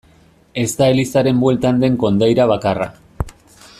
Ez 0.61 0.71
da 0.79 0.87
elizaren 0.93 1.43
bueltan 1.43 1.83
den 1.85 1.99
kondaira 2.05 2.49
bakarra. 2.53 2.89